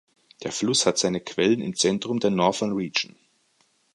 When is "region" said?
2.71-3.15